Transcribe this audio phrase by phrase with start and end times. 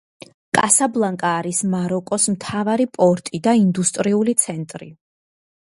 [0.57, 4.93] კასაბლანკა არის მაროკოს მთავარი პორტი და ინდუსტრიული ცენტრი.